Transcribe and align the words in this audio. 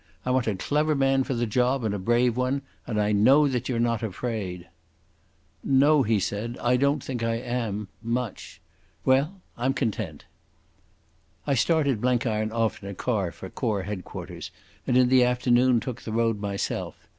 I 0.25 0.31
want 0.31 0.47
a 0.47 0.55
clever 0.55 0.95
man 0.95 1.23
for 1.23 1.35
the 1.35 1.45
job 1.45 1.83
and 1.83 1.93
a 1.93 1.99
brave 1.99 2.35
one, 2.35 2.63
and 2.87 2.99
I 2.99 3.11
know 3.11 3.47
that 3.47 3.69
you're 3.69 3.77
not 3.77 4.01
afraid." 4.01 4.67
"No," 5.63 6.01
he 6.01 6.19
said. 6.19 6.57
"I 6.59 6.75
don't 6.75 7.03
think 7.03 7.21
I 7.21 7.35
am—much. 7.35 8.61
Well. 9.05 9.41
I'm 9.59 9.75
content!" 9.75 10.25
I 11.45 11.53
started 11.53 12.01
Blenkiron 12.01 12.51
off 12.51 12.81
in 12.81 12.89
a 12.89 12.95
car 12.95 13.31
for 13.31 13.47
Corps 13.51 13.83
Headquarters, 13.83 14.49
and 14.87 14.97
in 14.97 15.07
the 15.07 15.23
afternoon 15.23 15.79
took 15.79 16.01
the 16.01 16.11
road 16.11 16.39
myself. 16.41 17.07